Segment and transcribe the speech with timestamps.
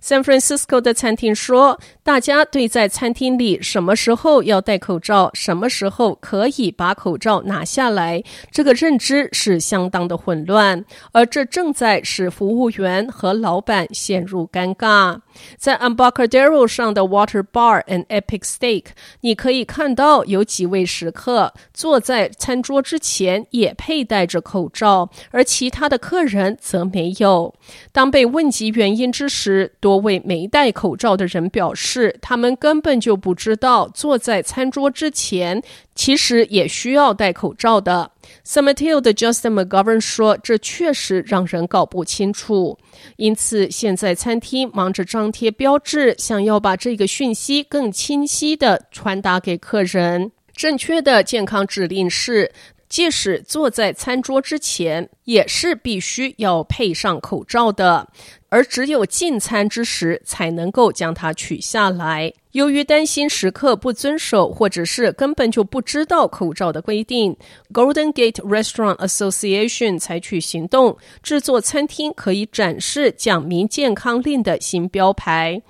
[0.00, 8.22] San Francisco 的餐厅说，大家对在餐厅里什么时候要戴口罩，什么时候可以把口罩拿下来，
[8.52, 15.18] 这个认知是相当的混乱，而这正在使服务员和老板陷入尴尬。
[15.56, 18.84] 在 Embarcadero 上的 Water Bar and Epic Steak，
[19.20, 27.54] 你可以看到有几位食客坐在餐桌之前也佩戴着口罩，而其他的客人则没有。
[27.92, 35.62] 当被问及原因之时，多位没戴口罩的人表示，他们根本就不知道坐在餐桌之前
[35.94, 38.10] 其实也需要戴口罩的。
[38.44, 42.76] s a m a t i l 的 Justin McGovern 说：“这确实让人搞不清楚，
[43.16, 50.30] 因此现在餐厅忙着张贴标志，想要把这个讯息更清晰地传达给客人。
[50.54, 52.52] 正确的健康指令是。”
[52.88, 58.08] 即使坐在餐桌之前，也是必须要配上口罩的，
[58.48, 62.32] 而只有进餐之时才能够将它取下来。
[62.52, 67.36] 由于担心食客不遵守，或者是根本就不知道口罩的规定
[67.72, 75.60] ，Golden Gate Restaurant Association 采取行动，制作餐厅可以展示讲明健康令的新标牌。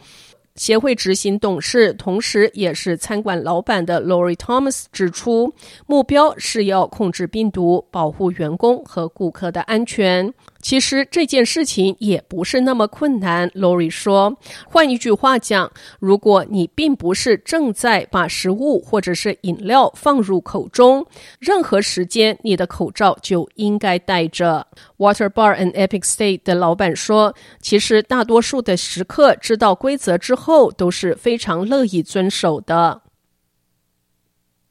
[0.59, 5.55] 协会执行董事，同时也是餐馆老板的 Lori Thomas 指出，
[5.87, 10.35] 目标是要控制病毒，保护员工和顾客的安全。
[10.61, 14.37] 其实这件事情也不是那么困难，Lori 说。
[14.67, 15.71] 换一句话讲，
[16.01, 21.07] 如果你并不是正在把食物或者是饮料放入口中，
[21.39, 24.67] 任何时间你的口罩就应该戴着。
[24.97, 33.03] Water Bar and Epic State 的老板说，其实大多数的食客知道规则之后都是非常乐意遵守的。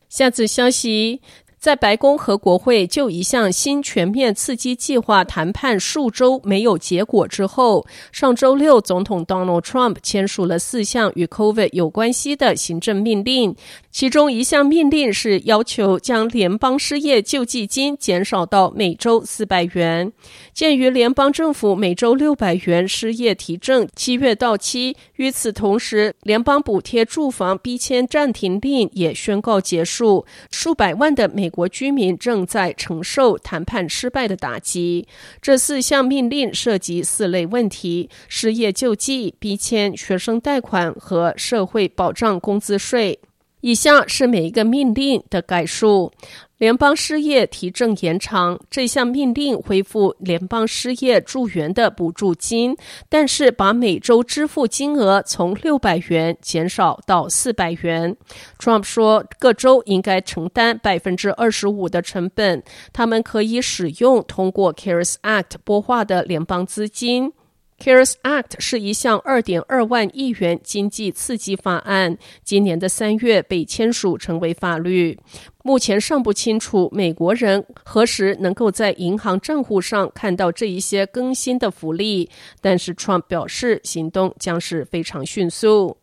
[0.09, 1.21] 下次消息。
[1.67, 13.53] 在白宫和国会就一项新全面刺激计划谈判数周没有结果之后，上周六，总统 Donald Trump 签署了四项与 COVID 有关系的行政命令。
[13.97, 20.13] 其中一项命令是要求将联邦失业救济金减少到每周四百元。
[20.53, 35.07] 鉴于联邦政府每周六百元失业提证七月到期，与此同时，联邦补贴住房逼迁暂停令也宣告结束，数百万的美国居民正在承受谈判失败的打击。
[35.41, 43.19] 这四项命令涉及四类问题：失业救济、逼迁、学生贷款和社会保障工资税。
[43.61, 46.11] 以下是每一个命令的概述：
[46.57, 52.77] 联邦失业提振延长，这项命令恢复联邦失业助援的补助金，
[53.09, 58.15] 但是把每周支付金额从六百元减少到四百元。
[58.59, 62.63] Trump 说，各州应该承担百分之二十五的成本，
[62.93, 67.33] 他们可以使用通过 CARES Act 拨划的联邦资金。
[67.79, 75.17] CARES Act 是一项二点二万亿元经济刺激法案，今年的三月被签署成为法律。
[75.63, 82.29] 目前尚不清楚美国人何时能够在银行账户上看到这一些更新的福利，
[82.61, 85.97] 但是 Trump 表示行动将是非常迅速。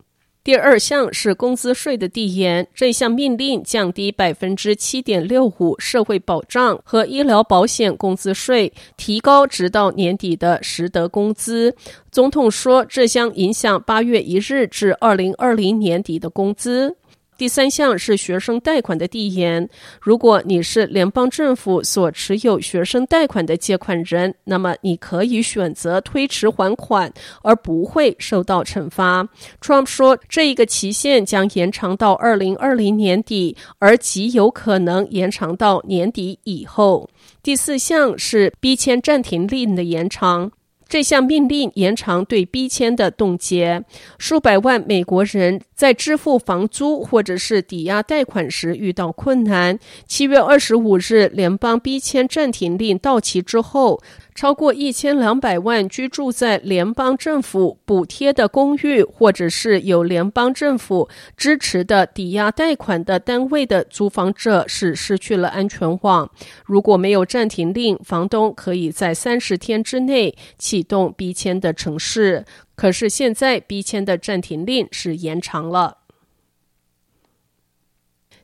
[0.45, 11.75] 第二项是工资税的递延，这项命令降低百分之七点六五社会保障和医疗保险工资税，提高直到年底的实得工资。
[12.11, 16.95] 总统说，这将影响八月一日至二零二零年底的工资。
[17.37, 19.67] 第三项是学生贷款的递延。
[19.99, 27.11] 如果你是联邦政府所持有学生贷款的借款人，那么你可以选择推迟还款，
[27.41, 29.27] 而不会受到惩罚。
[29.61, 37.09] Trump 说，这一个期限将延长到二零二零年底，而极有可能延长到年底以后。
[37.43, 40.51] 第四项是逼迁暂停令的延长。
[40.87, 43.83] 这项命令延长对逼迁的冻结，
[44.19, 49.79] 数百万美国人在支付房租或者是抵押贷款时遇到困难。
[50.07, 54.01] 七月二十五日，联邦逼迁暂停令到期之后，
[54.35, 66.29] 超过一千两百万居住在联邦政府补贴的公寓，或者是有联邦政府支持的抵押贷款的单位的租房者是失去了安全网。
[66.65, 72.43] 如果没有暂停令，房东可以在三十天之内启动逼迁的城市。
[72.75, 75.99] 可是现在逼迁的暂停令是延长了。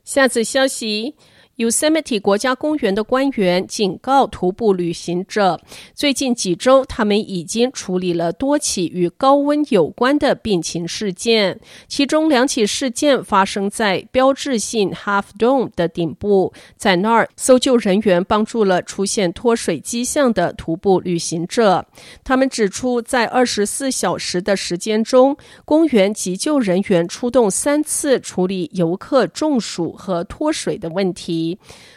[0.04, 1.16] 下次消息。
[1.58, 5.60] Yosemite 国家公园的官员警告徒步旅行者，
[5.94, 21.84] 最近几周他们已经处理了多起与高温有关的病情事件，其中两起事件发生在标志性 Half Dome 的顶部，在那儿搜救人员帮助了出现脱水迹象的徒步旅行者。
[22.24, 31.41] 他们指出，在二十四小时的时间中，公园急救人员出动三次处理游客中暑和脱水的问题。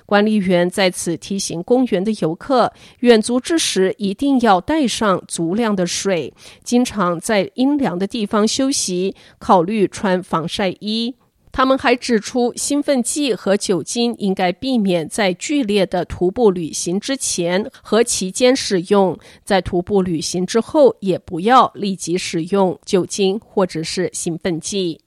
[0.05, 6.33] 管理员在此提醒公园的游客，远足之时一定要带上足量的水，
[6.63, 11.15] 经常在阴凉的地方休息，考虑穿防晒衣。
[11.51, 25.04] 他们还指出，兴奋剂和酒精应该避免在剧烈的徒步旅行之前和期间使用，在徒步旅行之后也不要立即使用酒精或者是兴奋剂。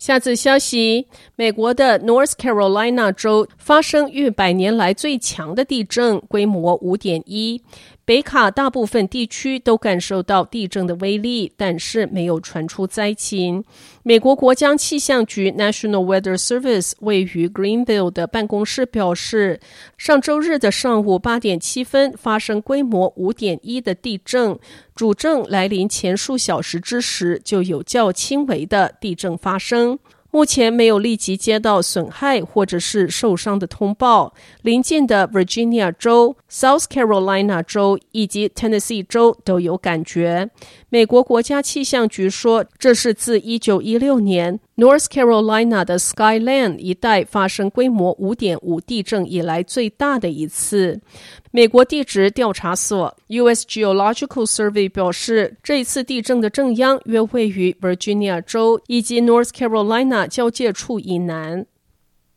[0.00, 1.06] 下次消息：
[1.36, 7.62] 美国的 North Carolina 州发生逾百年来最强的地震，规模五点一。
[8.10, 13.62] 北卡大部分地区都感受到地震的威力，但是没有传出灾情。
[14.02, 19.60] 美国国家气象局 National Weather Service 位于 Greenville 的办公室表示，
[19.96, 24.58] 上周日的上午八点七分发生规模五点一的地震，
[24.96, 29.96] 主震来临前数小时之时就有较轻微的地震发生。
[30.30, 34.32] 目前没有立即接到损害或者是受伤的通报。
[34.62, 40.50] 临近的 Virginia 州、South Carolina 州以及 Tennessee 州都有感觉。
[40.88, 51.02] 美国国家气象局说，这是自1916年 North Carolina 的 Skyland 一带发生规模5.5地震以来最大的一次。
[51.50, 53.66] 美国地质调查所 U.S.
[53.66, 61.66] Geological Survey 表示，这一次地震的震央约位于 Virginia 州以及 North Carolina 交界处以南。